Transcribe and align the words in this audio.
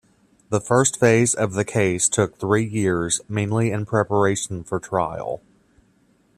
The 0.49 0.59
first 0.59 0.99
phase 0.99 1.35
of 1.35 1.53
the 1.53 1.63
case 1.63 2.09
took 2.09 2.35
three 2.39 2.65
years, 2.65 3.21
mainly 3.29 3.69
in 3.69 3.85
preparation 3.85 4.63
for 4.63 4.79
trial. 4.79 5.43